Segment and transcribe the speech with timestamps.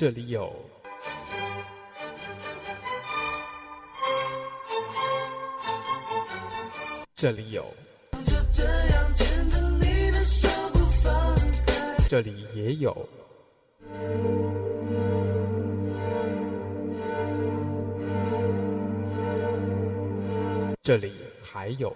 [0.00, 0.50] 这里有。
[7.14, 7.66] 这里有。
[12.08, 13.06] 这里也有。
[20.82, 21.12] 这里
[21.42, 21.94] 还有。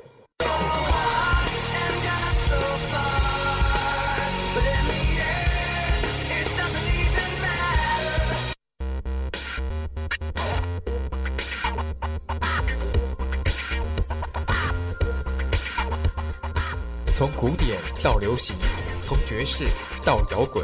[17.25, 18.55] 从古典到流行，
[19.03, 19.65] 从爵士
[20.05, 20.63] 到摇滚，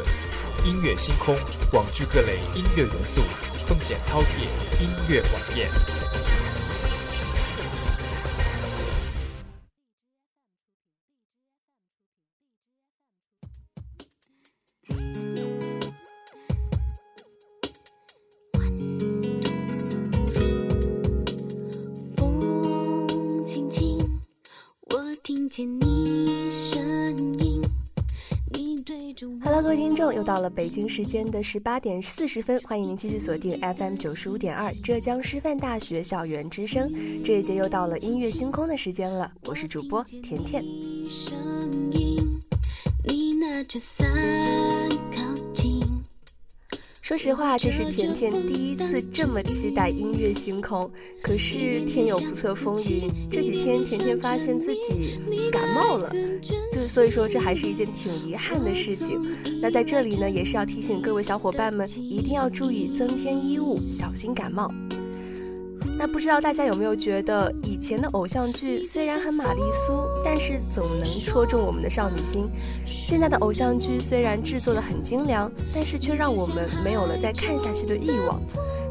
[0.63, 1.35] 音乐星空
[1.73, 3.21] 网聚各类音乐元素，
[3.65, 6.00] 风险饕餮音乐晚宴。
[29.71, 36.91] 各位听众，又到了北京时间的十八点四十分，欢迎您继续锁定 FM 九十五点二浙江师范大学校园之声。
[37.23, 40.61] 这一节又到了音乐星空的时间了，我是主播甜甜。
[47.11, 50.89] 说实话，这是甜甜第一次这么期待音乐星空。
[51.21, 55.19] 可是天有不测风云，这几天甜甜发现自己
[55.51, 56.09] 感冒了，
[56.71, 59.21] 就所以说这还是一件挺遗憾的事情。
[59.61, 64.69] 那在这里呢，也是要提醒各位小伙伴们，一定要注意增添衣物，小心感冒。
[66.03, 72.49] 那不知道大家有没有觉得，以前的偶像剧虽然很玛丽苏，但是总能戳中我们的少女心。
[72.87, 78.41] 现在的偶像剧虽然制作的很精良，但是却让我们没有了再看下去的欲望。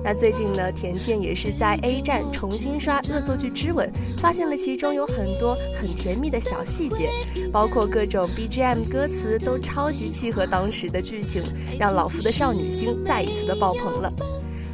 [0.05, 7.11] 那最近呢，甜甜也是在 A 站重新刷《恶作剧之吻》，发现了其中有很多很甜蜜的小细节，
[7.51, 11.43] 包括各种 BGM 歌词都超级契合当时的剧情，
[11.77, 14.13] 让老夫的少女心再一次的爆棚了。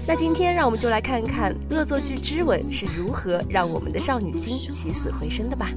[0.08, 5.72] 那今天让我们就来看看《恶作剧之吻》是如何让我们的少女心起死回生的吧。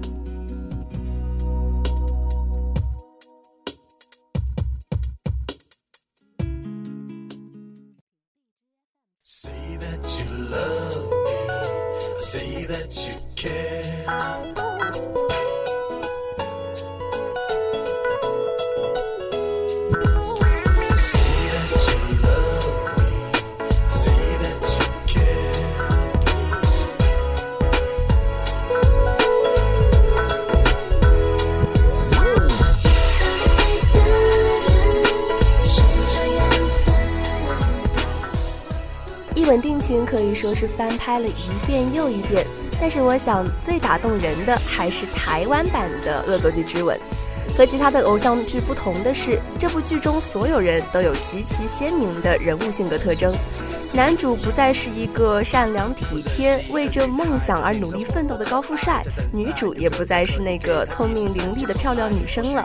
[40.10, 42.44] 可以说是翻拍了一遍又一遍，
[42.82, 46.98] 但是我想最打动人的还是台湾版的《恶作剧之吻》。
[47.56, 53.32] 和其他的偶像剧不同的是，这部剧中所有人都有极其鲜明的人物性格特征。
[53.94, 62.64] 男主不再是一个善良体贴、为着梦想而努力奋斗的高富帅，女主也不再是那个聪明伶俐的漂亮女生了。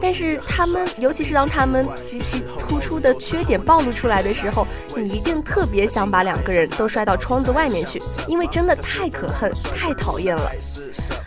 [0.00, 10.52] 但是他们，尤其是当他们极其突出的缺点暴露出来的时候，你一定特别想把两个人都摔到窗子外面去，因为真的太可恨、太讨厌了。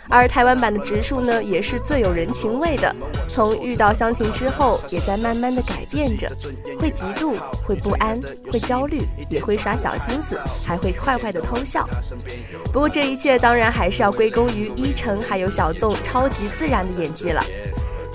[0.08, 2.94] 而台湾版的植树呢，也是最有人情味的。
[3.28, 6.30] 从遇到湘琴之后，也在慢慢的改变着，
[6.80, 7.36] 会嫉妒，
[7.66, 8.18] 会不安，
[8.50, 11.88] 会焦虑，也会耍小心思，还会坏坏的偷笑。
[12.72, 17.44] 不过这一切当然还是要归功于依晨还有小纵超级自然的演技了。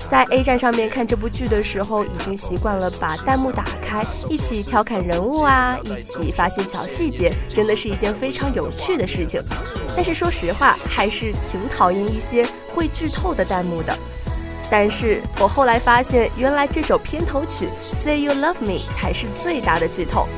[0.08, 9.42] 在 A 站上面看这部剧的时候，已经习惯了把弹幕打开，一起调侃人物啊，一起发现小细节，真的是一件非常有趣的事情。
[9.96, 13.96] 但是说实话，还是挺讨厌一些会剧透的弹幕的。
[14.70, 17.68] 但是我后来发现，原来这首片头曲
[18.02, 20.28] 《Say You Love Me》才是最大的剧透。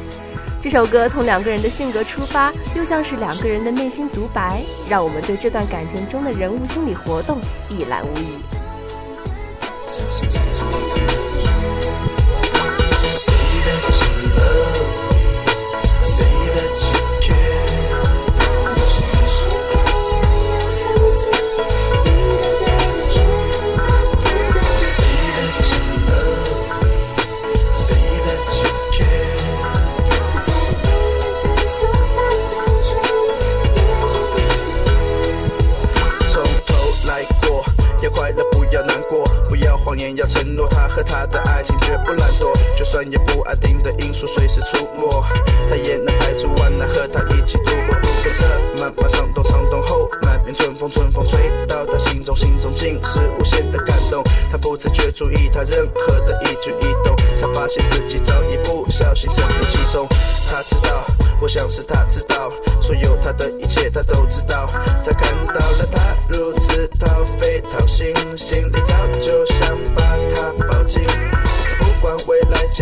[0.62, 7.38] 这首歌从两个人的性格出发，又像是两个人的内心独白，让我们对这段感情中的人物心理活动
[7.68, 8.55] 一览无遗。
[9.96, 11.55] Sometimes it wasn't.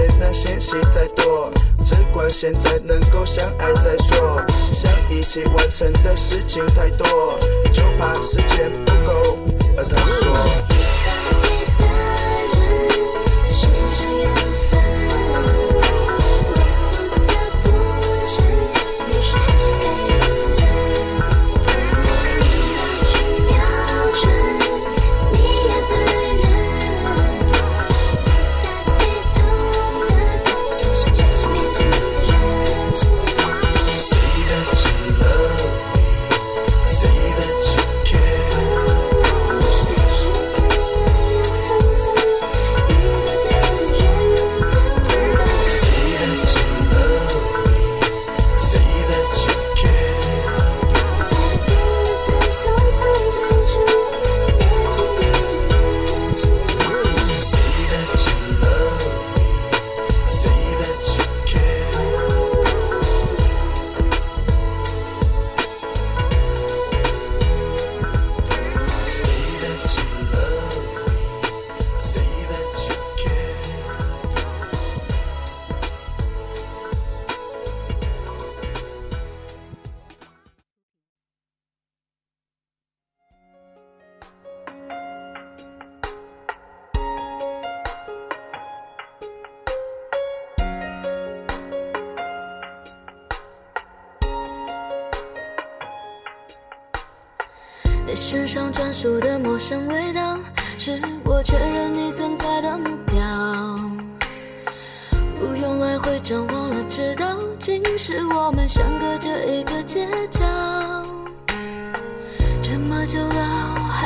[0.05, 1.51] 未来艰难险险再多，
[1.85, 4.43] 只管现在能够相爱再说。
[4.49, 7.39] 想一起完成的事情太多，
[7.73, 9.39] 就怕时间不够。
[9.79, 10.74] 而他说。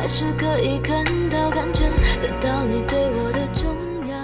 [0.00, 1.83] 还是可以看到、感觉
[2.23, 3.69] 得到你对我的重
[4.09, 4.17] 要。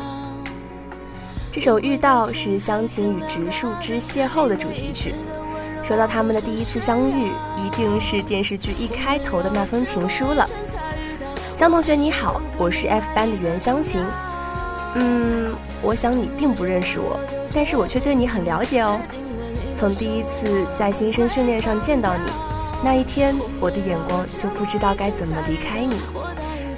[1.51, 5.17] 这首《遇到》是湘琴与植树之邂逅的主题曲。
[5.83, 7.33] 说到他们的第一次相遇，
[7.67, 10.49] 一定是电视剧一开头的那封情书了。
[11.57, 14.01] 江同学你好，我是 F 班的袁湘琴。
[14.95, 17.19] 嗯，我想你并不认识我，
[17.53, 19.01] 但是我却对你很了解哦。
[19.75, 22.31] 从第一次在新生训练上见到你，
[22.85, 25.97] 那一天我的眼光就不知道该怎么离开你。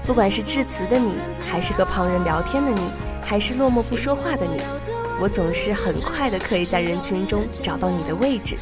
[0.06, 1.14] 不管是致辞的你，
[1.50, 2.81] 还是和旁人聊天的你，
[3.20, 4.62] 还是落寞不说话的你，
[5.20, 8.56] 我总是很快的可以在人群中找到你的位置，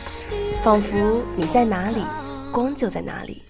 [0.62, 2.02] 仿佛你在哪里，
[2.50, 3.42] 光就在哪里。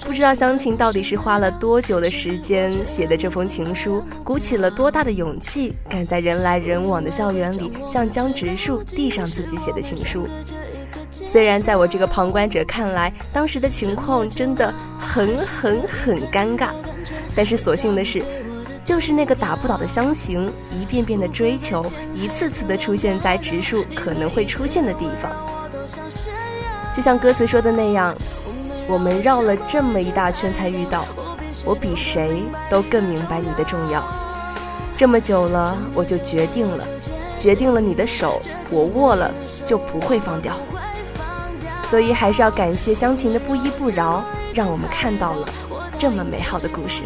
[0.00, 10.26] 不知道湘琴到底是花了多久的时间写的这封情书，鼓起了多大的勇气，敢在人来人往的校园里向江直树递上自己写的情书。
[11.10, 16.68] 虽然在我这个旁观者看来，当时的情况真的很很很尴尬，
[17.34, 18.22] 但是所幸的是，
[18.84, 21.84] 就是那个打不倒的湘琴，一遍遍的追求，
[22.14, 25.32] 一次次的出现在植树可能会出现的地方。
[26.92, 28.16] 就像歌词说的那样，
[28.86, 31.04] 我们绕了这么一大圈才遇到，
[31.64, 34.04] 我比谁都更明白你的重要。
[34.96, 36.86] 这么久了，我就决定了，
[37.38, 38.40] 决定了你的手，
[38.70, 39.32] 我握了
[39.64, 40.54] 就不会放掉。
[41.90, 44.22] 所以还是要感谢湘琴的不依不饶，
[44.54, 45.44] 让我们看到了
[45.98, 47.02] 这么美好的故事。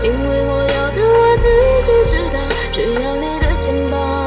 [0.00, 1.44] 因为我要的我自
[1.82, 2.38] 己知道，
[2.72, 4.25] 只要你的肩膀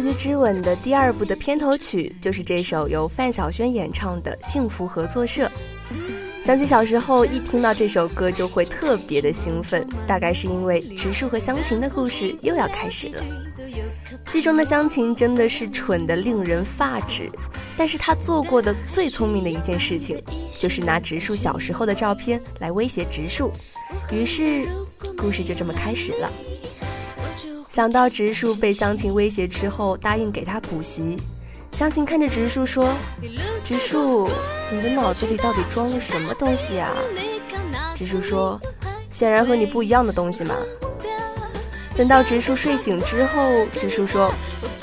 [0.00, 5.46] 剧之吻的第二部的片头曲就是这首由范晓萱演唱的《幸福合作社》。
[6.42, 13.22] 想起小时候一听到这首歌就会特别的兴奋，大概是因为植树和湘琴的故事又要开始了。
[14.30, 17.30] 剧中的湘琴真的是蠢得令人发指，
[17.76, 20.20] 但是她做过的最聪明的一件事情，
[20.58, 23.52] 就是拿植树小时候的照片来威胁植树，
[24.10, 24.66] 于是
[25.16, 26.32] 故事就这么开始了。
[27.70, 31.16] 想到植树被湘琴威胁之后答应给他补习，
[31.70, 32.92] 湘琴看着植树说
[33.64, 34.28] ：“植树，
[34.72, 36.90] 你的脑子里到底装了什么东西呀？”
[37.94, 38.60] 植树说
[39.08, 40.56] ：“显然和你不一样的东西嘛。”
[41.94, 44.34] 等到植树睡醒之后，植树说：“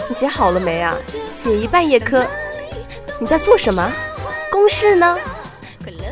[0.07, 0.95] 你写好了没啊？
[1.29, 2.25] 写一半也可。
[3.19, 3.91] 你在做什么？
[4.49, 5.17] 公式呢？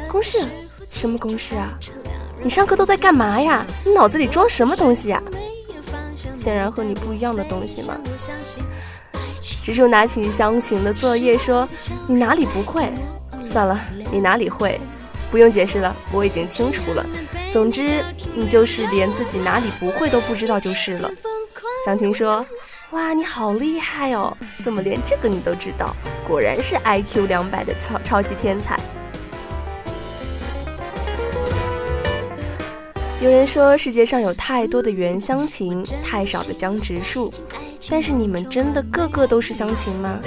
[0.09, 0.45] 公式？
[0.89, 1.79] 什么公式啊？
[2.43, 3.65] 你上课都在干嘛呀？
[3.85, 5.23] 你脑子里装什么东西呀？”
[6.33, 7.97] 显然和你不一样的东西嘛。
[9.63, 11.67] 植树拿起湘琴的作业说
[12.07, 12.91] ：“你哪里不会？
[13.43, 13.79] 算了，
[14.11, 14.79] 你哪里会？
[15.31, 17.05] 不用解释了，我已经清楚了。
[17.51, 18.03] 总之，
[18.33, 21.09] 你就是连自己哪里不会都不知道就是了。”
[21.85, 22.45] 湘琴说
[22.91, 24.35] ：“哇，你好厉害哦！
[24.63, 25.95] 怎么连这个你都知道？
[26.27, 28.79] 果然是 IQ 两百的超超级天才。”
[33.25, 37.33] 有人说世界上有太多的袁湘琴，太少的江直树，
[37.89, 40.19] 但是你们真的个个都是湘琴吗？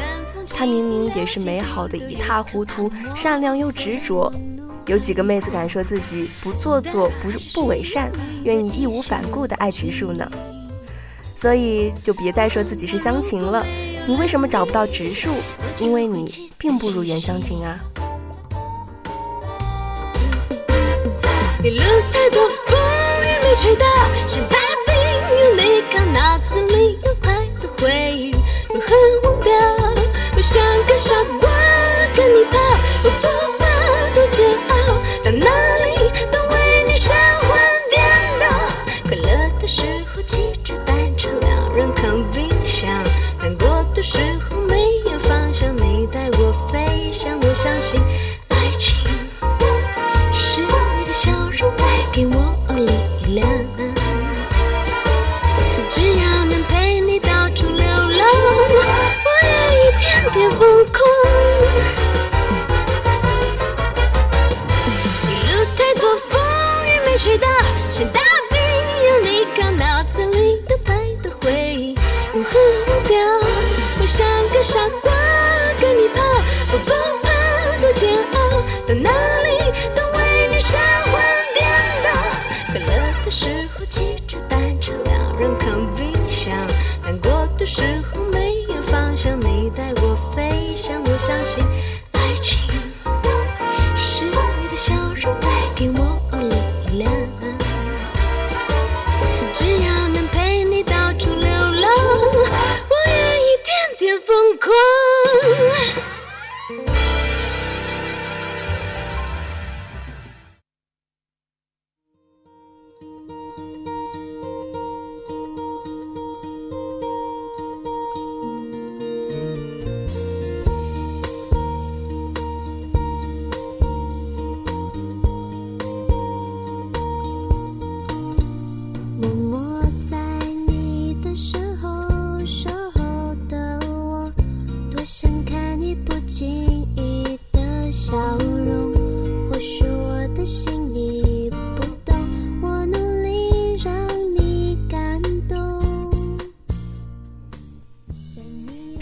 [0.49, 4.28] 她明明也是美好的一塌糊涂，善良又执着。
[4.87, 8.11] 有几个妹子敢说自己不做作、不不伪善，
[8.43, 10.28] 愿意义无反顾的爱植树呢？
[11.37, 13.64] 所以就别再说自己是湘琴了。
[14.09, 15.35] 你为什么找不到植树？
[15.78, 17.78] 因为你并不如袁湘琴啊。
[23.60, 23.84] 吹到，
[24.28, 24.94] 像大冰
[25.40, 28.30] 有你看脑子里有太多回忆，
[28.72, 28.86] 如何
[29.24, 29.52] 忘掉？
[30.36, 31.12] 我像个傻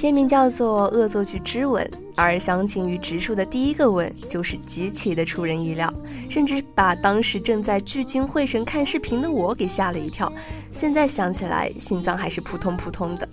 [0.07, 1.85] 片名叫做《恶作剧之吻》，
[2.15, 5.93] 而湘琴与植树的第一个吻就是极其的出人意料，
[6.29, 10.33] 甚至把当时正在聚精会神看视频的我给吓了一跳。
[10.73, 13.29] 现在想起来，心脏还是扑通扑通的。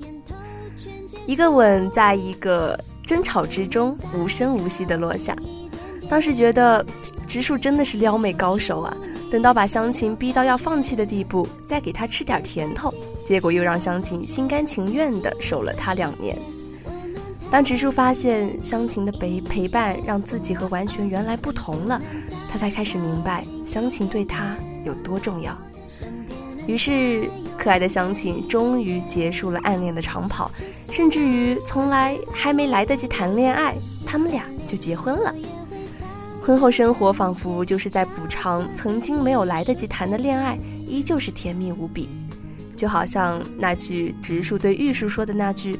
[1.27, 5.37] 一个吻，在一个争吵之中无声无息的落下。
[6.09, 6.83] 当时觉得
[7.27, 8.97] 植树真的是撩妹高手啊！
[9.29, 12.91] 等到把湘琴逼到要放弃的地步，再给她吃点甜头，
[13.23, 16.35] 结果又让湘琴心甘情愿地守了他两年。
[17.53, 22.01] 当植树发现湘琴的陪陪伴让自己和完全原来不同了，
[22.51, 25.55] 他才开始明白湘琴对他有多重要。
[26.65, 30.49] 于是可爱的湘琴终于结束了暗恋的长跑，
[30.89, 35.31] 甚至于从来还没来得及谈恋爱，他们俩就结婚了。
[36.43, 40.57] 婚后生活仿佛就是在补偿曾经没有来得及谈的恋爱，
[40.87, 42.09] 依旧是甜蜜无比。
[42.75, 45.79] 就好像那句植树对玉树说的那句：“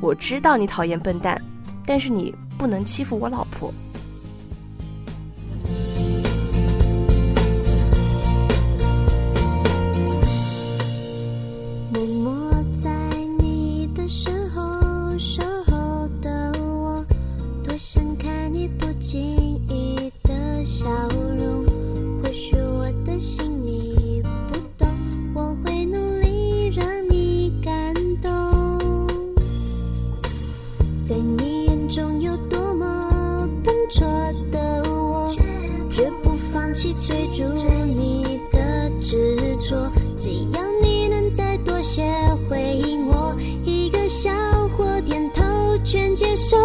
[0.00, 1.40] 我知道你讨厌笨蛋，
[1.84, 3.72] 但是你不能欺负我老婆。”
[40.58, 42.02] 要你能再多些
[42.50, 43.32] 回应我，
[43.64, 44.28] 一个笑
[44.76, 45.44] 或点头
[45.84, 46.58] 全接受。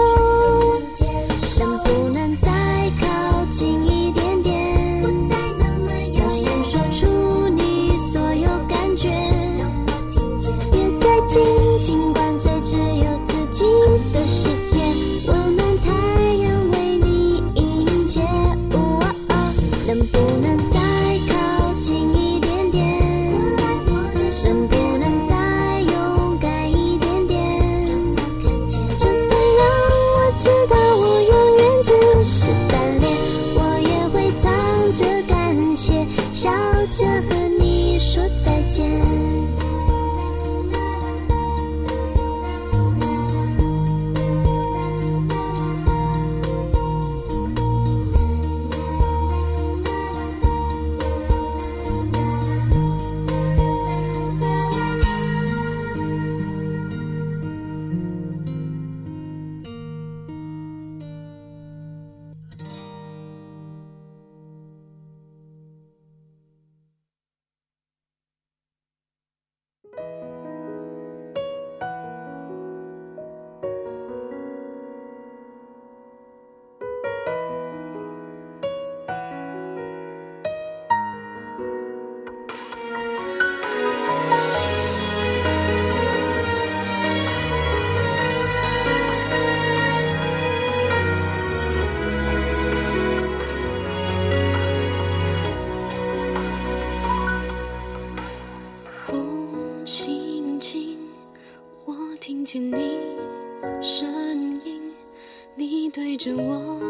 [105.93, 106.81] 对着我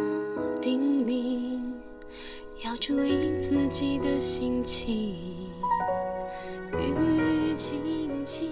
[0.61, 1.59] 叮咛，
[2.63, 5.13] 要注意自己的心情。
[6.71, 7.77] 雨轻
[8.23, 8.47] 轻，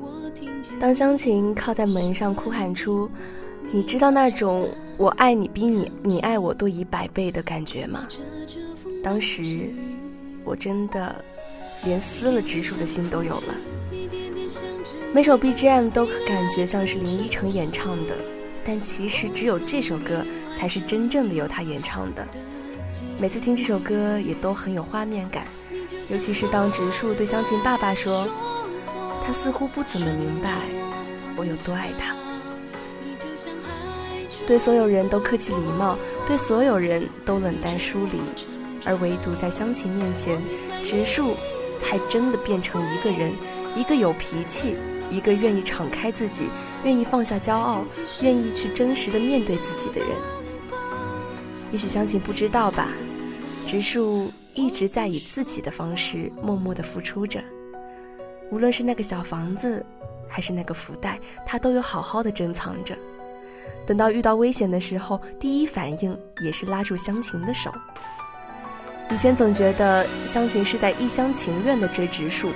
[0.00, 3.10] 我听见当湘琴靠在门上哭喊出
[3.72, 8.06] “你知道那种我爱你比你你爱我多一百倍的感觉吗？”
[9.02, 9.62] 当时
[10.44, 11.24] 我真的
[11.82, 13.54] 连撕了直树的心都有了。
[15.12, 18.14] 每首 BGM 都感觉像是林依晨演唱的，
[18.68, 20.22] 但其实只有这首歌
[20.58, 22.28] 才是真正的由他演唱的。
[23.18, 25.46] 每次听这首歌也都很有画面感，
[26.08, 28.28] 尤其是当直树对湘琴爸爸说
[29.24, 30.52] ：“他似乎不怎么明白
[31.34, 32.14] 我有多爱他。”
[34.46, 38.20] 对所有人都客气礼貌，对所有人都冷淡疏离，
[38.84, 40.38] 而唯独在湘琴面前，
[40.84, 41.34] 直树
[41.78, 43.32] 才真的变成一个人，
[43.74, 44.76] 一个有脾气，
[45.10, 46.48] 一个愿意敞开自己，
[46.84, 47.84] 愿意放下骄傲，
[48.22, 50.08] 愿意去真实的面对自己的人。
[51.70, 52.88] 也许湘琴不知道吧，
[53.66, 57.40] 直树一直在以自己的方式默默的付出着，
[58.50, 59.84] 无论是那个小房子，
[60.28, 62.96] 还是那个福袋，他都有好好的珍藏着。
[63.86, 67.70] 等到遇到危险的时候，第一反应也是拉住湘琴的手。
[69.10, 72.50] 以前总觉得湘琴是在一厢情愿的追植树，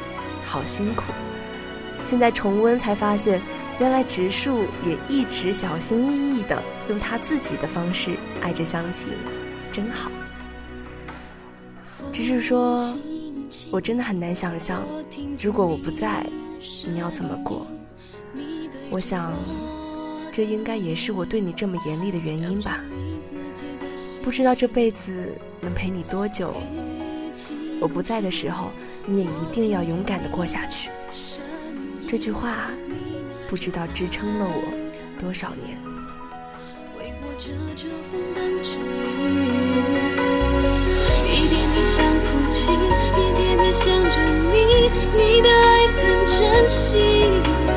[0.52, 1.04] 好辛苦。
[2.04, 3.40] 现在重温才发现，
[3.80, 9.14] 原来植树也一直小心翼翼的用他自己的方式爱着湘琴，
[9.72, 10.12] 真好。
[12.12, 12.94] 植树说
[13.72, 14.82] ：“我真的很难想象，
[15.40, 16.26] 如果我不在，
[16.86, 17.66] 你要怎么过？
[18.90, 19.32] 我想。”
[20.30, 22.80] 这应该也是我对你这么严厉的原因吧。
[24.22, 26.54] 不知道这辈子能陪你多久，
[27.80, 28.70] 我不在的时候，
[29.04, 30.90] 你也一定要勇敢的过下去。
[32.06, 32.70] 这句话
[33.48, 34.72] 不知道支撑了我
[35.18, 35.78] 多少年。
[36.98, 39.30] 为我遮着风挡着雨
[41.26, 44.16] 一点点想哭泣一点点想着
[44.52, 47.71] 你你的爱很珍惜。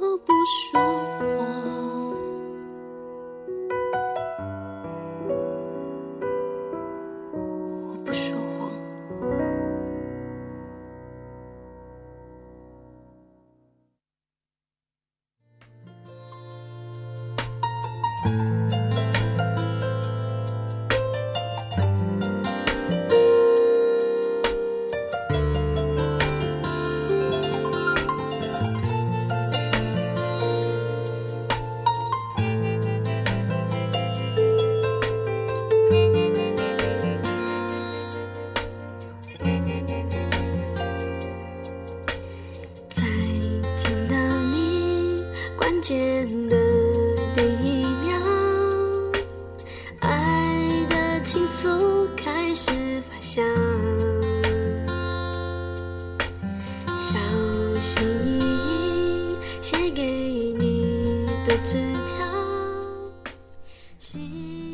[0.00, 0.80] 我不说
[1.38, 1.93] 谎，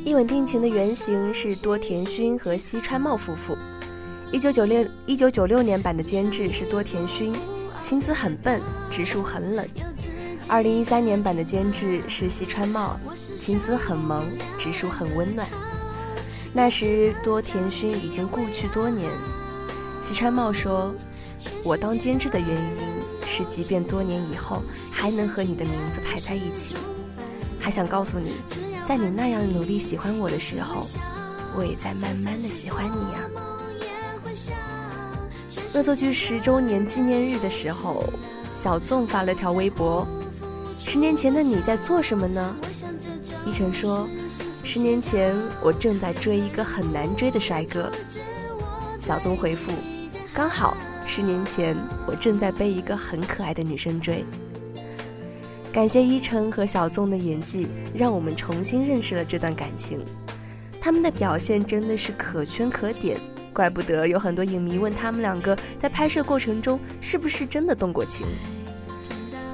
[0.05, 3.57] 一吻定情的原型是多田薰和西川茂夫妇。
[4.33, 7.35] 一九九六一九九六年版的监制是多田薰，
[7.81, 9.69] 情词很笨，直树很冷。
[10.49, 12.99] 二零一三年版的监制是西川茂，
[13.37, 14.25] 情词很萌，
[14.59, 15.47] 直树很温暖。
[16.53, 19.11] 那时多田薰已经故去多年，
[20.01, 20.95] 西川茂说
[21.63, 22.90] ：“我当监制的原因
[23.33, 26.75] 是，即便多年以后还能和你的名字排在一起，
[27.61, 28.33] 还想告诉你，
[28.85, 30.85] 在你那样努力喜欢我的时候，
[31.57, 33.21] 我也在慢慢的喜欢你呀、
[35.77, 38.03] 恶作剧十周年纪念日的时候，
[38.53, 40.05] 小纵发了条微博
[40.77, 42.57] ：“十年前的你在做什么呢？”
[43.47, 44.09] 依晨说
[44.65, 47.89] ：“十年前我正在追一个很难追的帅哥。”
[48.99, 49.71] 小纵回复
[50.35, 50.77] ：“刚好
[51.13, 54.25] 十年前我正在被一个很可爱的女生追。”
[55.73, 60.05] 感谢依晨和小纵的演技，让我们重新认识了这段感情。
[60.81, 63.21] 他们的表现真的是可圈可点，
[63.53, 68.25] 怪不得有很多影迷问他们两个在拍摄过程中是不是真的动过情。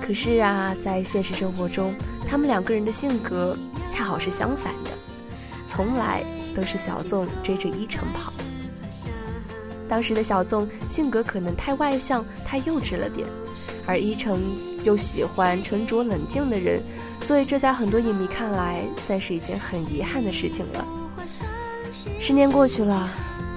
[0.01, 1.95] 可是啊，在现实生活中，
[2.29, 3.57] 他们两个人的性格
[3.89, 4.91] 恰好是相反的，
[5.67, 6.23] 从来
[6.55, 8.33] 都是小纵追着依晨跑。
[9.89, 13.27] 当时的小纵性格可能太外向、太幼稚了点，
[13.87, 14.43] 而依晨
[14.85, 16.83] 又喜欢沉着冷静的人，
[17.21, 20.87] 所以这在很多影迷看来算是一件很遗憾的事情了。
[22.21, 23.09] 十年过去了，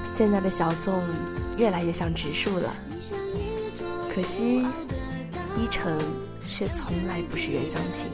[0.09, 0.93] 现在的小纵
[1.57, 2.75] 越来越像植树了，
[4.13, 4.65] 可惜
[5.57, 5.97] 依晨
[6.45, 8.07] 却从来不是袁湘琴。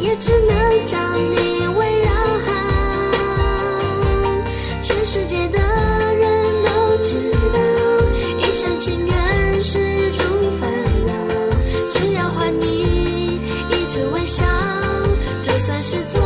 [0.00, 2.13] 也只能将你围绕。
[5.14, 5.58] 世界的
[6.16, 7.14] 人都知
[7.52, 7.58] 道，
[8.40, 10.26] 一厢情愿是种
[10.60, 10.68] 烦
[11.06, 11.12] 恼。
[11.88, 13.38] 只要换你
[13.70, 14.44] 一次微笑，
[15.40, 16.20] 就算是做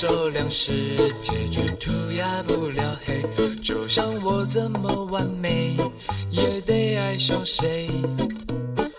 [0.00, 3.22] 照亮世界，却涂鸦不了黑。
[3.62, 5.76] 就像我怎么完美，
[6.30, 7.86] 也得爱上谁。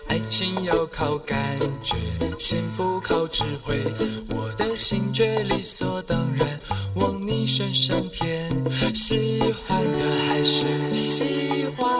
[0.06, 1.96] 爱情要靠感觉，
[2.38, 3.82] 幸福靠智慧。
[4.28, 6.60] 我的心却理所当然
[6.94, 8.48] 往你身上偏，
[8.94, 11.90] 喜欢的还是喜欢，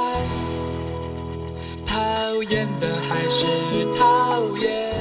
[1.85, 3.47] 讨厌的还是
[3.99, 4.93] 讨厌。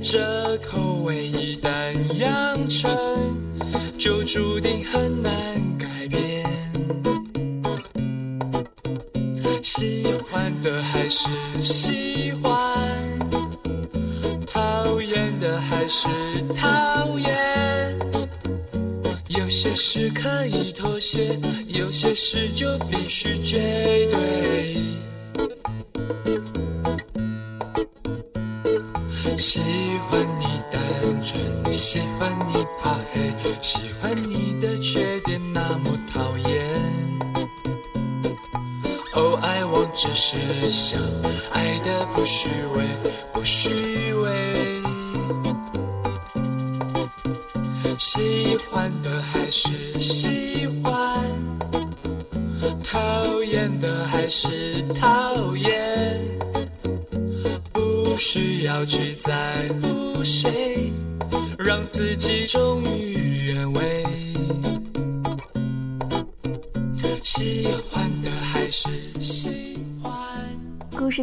[0.00, 2.90] 这口味一旦养成，
[3.96, 5.32] 就注定很难
[5.78, 6.44] 改变。
[9.62, 11.28] 喜欢的还是
[11.62, 12.52] 喜欢，
[14.48, 16.08] 讨厌的还是
[16.56, 17.98] 讨厌。
[19.28, 21.38] 有些事可以妥协，
[21.68, 23.58] 有些事就必须绝
[24.10, 24.76] 对。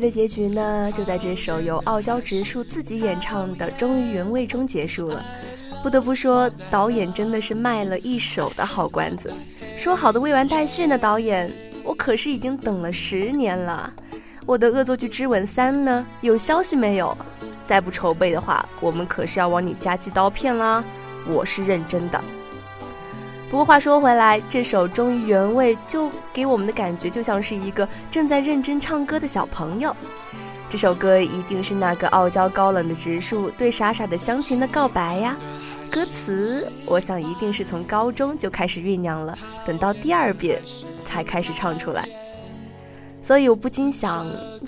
[0.03, 5.23] 的结局呢，就在这首由傲娇直树自己演唱的《忠于原味》中结束了。
[5.81, 9.31] 不得不说，导演真的是卖了一手的好关子。
[9.77, 11.49] 说好的未完待续呢，导演，
[11.85, 13.91] 我可是已经等了十年了。
[14.45, 17.17] 我的《恶作剧之吻三》呢，有消息没有？
[17.65, 20.83] 再不筹备的话，我们可是要往你家寄刀片啦！
[21.25, 22.21] 我是认真的。
[23.53, 29.95] 不过话说回来，这首《忠于原味》就给我们的感觉就像是一个正在认真唱歌的小朋友。
[30.67, 35.37] 这首歌一定是那个傲娇高冷的植树对傻傻的湘琴的告白呀。
[35.87, 39.37] 歌词，我想一定是从高中就开始酝酿了，
[39.67, 40.59] 等到第二遍
[41.03, 42.09] 才开始唱出来。
[43.21, 44.25] 所以我不禁想，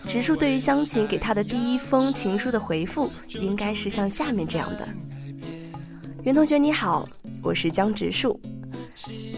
[0.07, 4.87] 植树对于湘琴给他的第一封情书的回复，应该是像下面这样的：
[6.21, 7.09] 袁同学你好，
[7.41, 8.39] 我是江植树。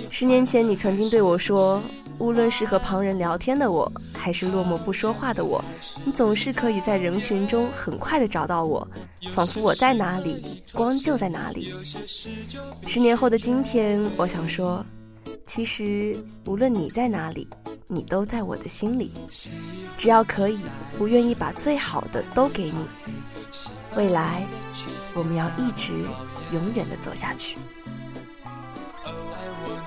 [0.10, 1.82] 十年前你曾经对我说，
[2.20, 5.63] 无论是和旁人聊天的我，还是落寞不说话的我，
[6.06, 8.88] 你总是可以在人群中很快的找到我，
[9.34, 11.74] 仿佛我在哪里，光就在哪里。
[12.86, 14.86] 十年后的今天，我想说，
[15.46, 16.15] 其实
[16.46, 17.48] 无论你在哪里。
[17.89, 19.13] 你都在我的心里，
[19.98, 20.60] 只要可以，
[21.00, 22.86] 我愿意把最好的都给你。
[23.96, 24.46] 未来，
[25.13, 25.93] 我们要一直
[26.52, 27.58] 永远的走下去。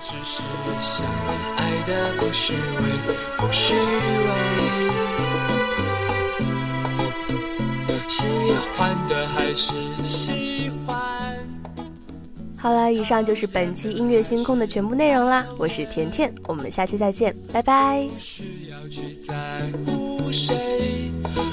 [0.03, 0.43] 只是
[0.81, 1.07] 想
[1.57, 2.59] 爱的不虚伪，
[3.37, 3.81] 不虚伪。
[8.09, 8.25] 喜
[8.77, 10.99] 欢的还是喜欢。
[12.57, 15.47] 好了，以上就是本期音乐星空的全部内容啦。
[15.59, 18.03] 我是甜甜，我们下期再见，拜拜。
[18.11, 19.35] 不需要去在
[19.87, 21.11] 乎谁，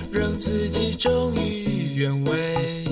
[0.10, 2.87] 让自己忠于原味。